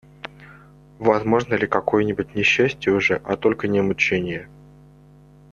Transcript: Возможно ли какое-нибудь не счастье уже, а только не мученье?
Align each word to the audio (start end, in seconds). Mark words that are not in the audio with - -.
Возможно 0.97 1.53
ли 1.53 1.67
какое-нибудь 1.67 2.33
не 2.33 2.41
счастье 2.41 2.91
уже, 2.91 3.21
а 3.23 3.37
только 3.37 3.67
не 3.67 3.81
мученье? 3.83 4.49